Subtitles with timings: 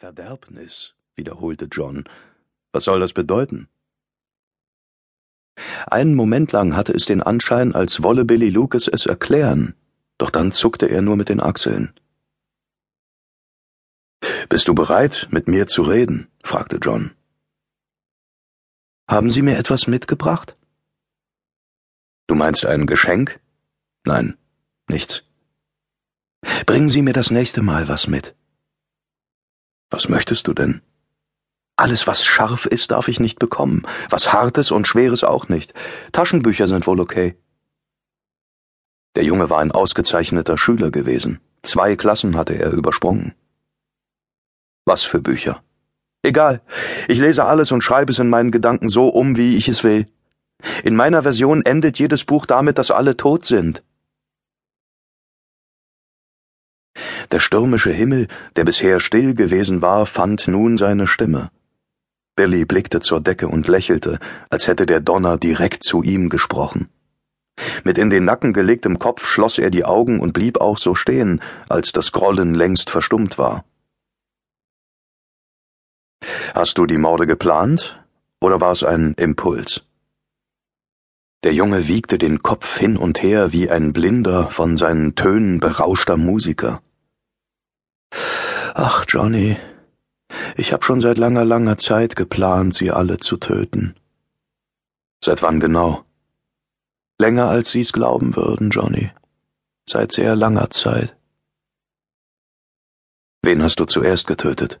[0.00, 2.04] Verderbnis, wiederholte John.
[2.72, 3.68] Was soll das bedeuten?
[5.88, 9.74] Einen Moment lang hatte es den Anschein, als wolle Billy Lucas es erklären,
[10.16, 11.92] doch dann zuckte er nur mit den Achseln.
[14.48, 16.30] Bist du bereit, mit mir zu reden?
[16.42, 17.14] fragte John.
[19.06, 20.56] Haben Sie mir etwas mitgebracht?
[22.26, 23.38] Du meinst ein Geschenk?
[24.04, 24.38] Nein,
[24.88, 25.24] nichts.
[26.64, 28.34] Bringen Sie mir das nächste Mal was mit.
[29.90, 30.80] Was möchtest du denn?
[31.76, 33.82] Alles, was scharf ist, darf ich nicht bekommen.
[34.08, 35.74] Was Hartes und Schweres auch nicht.
[36.12, 37.36] Taschenbücher sind wohl okay.
[39.16, 41.40] Der Junge war ein ausgezeichneter Schüler gewesen.
[41.62, 43.34] Zwei Klassen hatte er übersprungen.
[44.84, 45.62] Was für Bücher?
[46.22, 46.62] Egal.
[47.08, 50.06] Ich lese alles und schreibe es in meinen Gedanken so um, wie ich es will.
[50.84, 53.82] In meiner Version endet jedes Buch damit, dass alle tot sind.
[57.32, 58.26] Der stürmische Himmel,
[58.56, 61.50] der bisher still gewesen war, fand nun seine Stimme.
[62.34, 66.88] Billy blickte zur Decke und lächelte, als hätte der Donner direkt zu ihm gesprochen.
[67.84, 71.40] Mit in den Nacken gelegtem Kopf schloss er die Augen und blieb auch so stehen,
[71.68, 73.64] als das Grollen längst verstummt war.
[76.54, 78.02] Hast du die Morde geplant,
[78.40, 79.84] oder war es ein Impuls?
[81.44, 86.16] Der Junge wiegte den Kopf hin und her wie ein blinder, von seinen Tönen berauschter
[86.16, 86.82] Musiker.
[88.82, 89.58] Ach, Johnny,
[90.56, 93.94] ich hab schon seit langer, langer Zeit geplant, sie alle zu töten.
[95.22, 96.06] Seit wann genau?
[97.18, 99.10] Länger als Sie's glauben würden, Johnny.
[99.86, 101.14] Seit sehr langer Zeit.
[103.42, 104.80] Wen hast du zuerst getötet?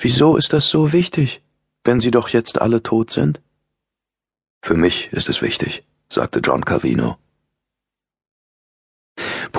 [0.00, 1.44] Wieso ist das so wichtig,
[1.84, 3.40] wenn sie doch jetzt alle tot sind?
[4.62, 7.18] Für mich ist es wichtig, sagte John Carvino.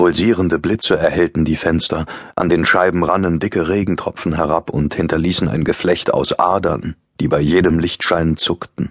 [0.02, 5.62] Pulsierende Blitze erhellten die Fenster, an den Scheiben rannen dicke Regentropfen herab und hinterließen ein
[5.62, 8.90] Geflecht aus Adern, die bei jedem Lichtschein zuckten.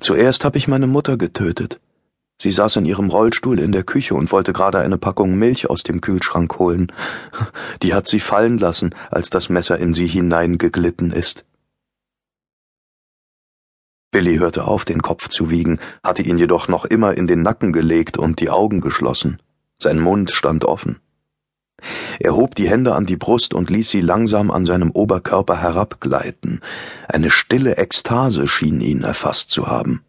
[0.00, 1.78] Zuerst habe ich meine Mutter getötet.
[2.40, 5.82] Sie saß in ihrem Rollstuhl in der Küche und wollte gerade eine Packung Milch aus
[5.82, 6.90] dem Kühlschrank holen.
[7.82, 11.44] Die hat sie fallen lassen, als das Messer in sie hineingeglitten ist.
[14.10, 17.72] Billy hörte auf, den Kopf zu wiegen, hatte ihn jedoch noch immer in den Nacken
[17.72, 19.40] gelegt und die Augen geschlossen.
[19.78, 21.00] Sein Mund stand offen.
[22.18, 26.60] Er hob die Hände an die Brust und ließ sie langsam an seinem Oberkörper herabgleiten.
[27.08, 30.02] Eine stille Ekstase schien ihn erfasst zu haben.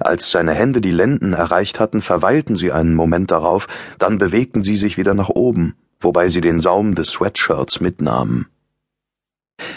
[0.00, 4.76] Als seine Hände die Lenden erreicht hatten, verweilten sie einen Moment darauf, dann bewegten sie
[4.76, 8.48] sich wieder nach oben, wobei sie den Saum des Sweatshirts mitnahmen.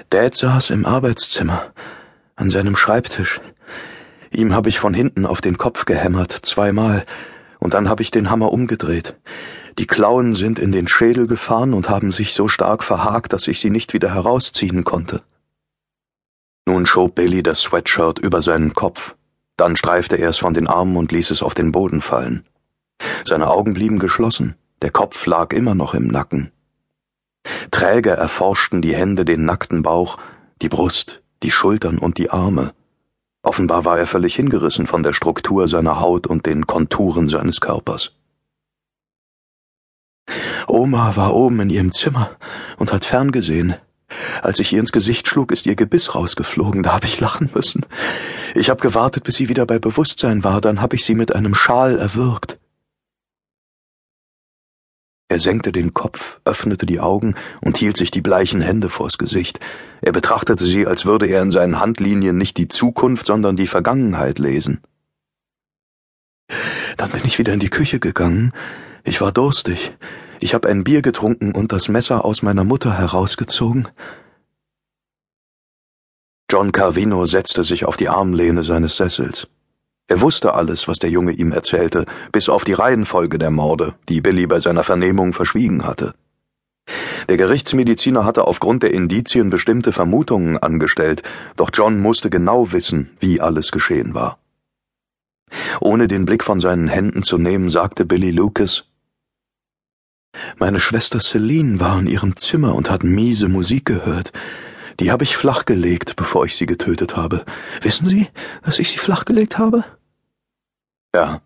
[0.10, 1.74] Dad saß im Arbeitszimmer
[2.36, 3.42] an seinem Schreibtisch.
[4.32, 7.06] Ihm habe ich von hinten auf den Kopf gehämmert, zweimal,
[7.60, 9.16] und dann habe ich den Hammer umgedreht.
[9.80, 13.60] Die Klauen sind in den Schädel gefahren und haben sich so stark verhakt, dass ich
[13.60, 15.22] sie nicht wieder herausziehen konnte.
[16.66, 19.16] Nun schob Billy das Sweatshirt über seinen Kopf.
[19.58, 22.46] Dann streifte er es von den Armen und ließ es auf den Boden fallen.
[23.26, 26.52] Seine Augen blieben geschlossen, der Kopf lag immer noch im Nacken.
[27.72, 30.18] Träge erforschten die Hände den nackten Bauch,
[30.62, 32.74] die Brust, die Schultern und die Arme.
[33.44, 38.14] Offenbar war er völlig hingerissen von der Struktur seiner Haut und den Konturen seines Körpers.
[40.68, 42.32] Oma war oben in ihrem Zimmer
[42.78, 43.76] und hat ferngesehen.
[44.42, 47.86] Als ich ihr ins Gesicht schlug, ist ihr Gebiss rausgeflogen, da hab ich lachen müssen.
[48.56, 51.56] Ich hab gewartet, bis sie wieder bei Bewusstsein war, dann hab ich sie mit einem
[51.56, 52.53] Schal erwürgt.
[55.34, 59.60] Er senkte den Kopf, öffnete die Augen und hielt sich die bleichen Hände vors Gesicht.
[60.00, 64.38] Er betrachtete sie, als würde er in seinen Handlinien nicht die Zukunft, sondern die Vergangenheit
[64.38, 64.82] lesen.
[66.98, 68.54] Dann bin ich wieder in die Küche gegangen.
[69.04, 69.98] Ich war durstig.
[70.40, 73.88] Ich habe ein Bier getrunken und das Messer aus meiner Mutter herausgezogen.
[76.48, 79.48] John Carvino setzte sich auf die Armlehne seines Sessels.
[80.14, 84.22] Er wusste alles, was der Junge ihm erzählte, bis auf die Reihenfolge der Morde, die
[84.22, 86.14] Billy bei seiner Vernehmung verschwiegen hatte.
[87.30, 91.24] Der Gerichtsmediziner hatte aufgrund der Indizien bestimmte Vermutungen angestellt,
[91.56, 94.38] doch John musste genau wissen, wie alles geschehen war.
[95.82, 98.84] Ohne den Blick von seinen Händen zu nehmen, sagte Billy Lucas
[100.60, 104.32] Meine Schwester Celine war in ihrem Zimmer und hat miese Musik gehört.
[105.00, 107.44] Die habe ich flachgelegt, bevor ich sie getötet habe.
[107.82, 108.28] Wissen Sie,
[108.62, 109.84] dass ich sie flachgelegt habe?
[111.16, 111.42] Ja.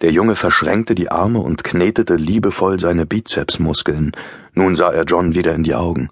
[0.00, 4.12] Der Junge verschränkte die Arme und knetete liebevoll seine Bizepsmuskeln.
[4.52, 6.10] Nun sah er John wieder in die Augen.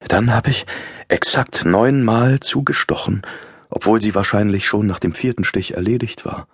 [0.00, 0.66] Dann habe ich
[1.08, 3.22] exakt neunmal zugestochen,
[3.68, 6.46] obwohl sie wahrscheinlich schon nach dem vierten Stich erledigt war.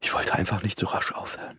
[0.00, 1.58] Ich wollte einfach nicht so rasch aufhören.